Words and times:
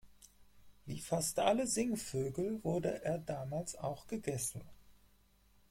Wie 0.87 0.99
fast 0.99 1.37
alle 1.37 1.67
Singvögel 1.67 2.63
wurde 2.63 3.03
er 3.05 3.19
damals 3.19 3.75
auch 3.77 4.07
gegessen. 4.07 4.61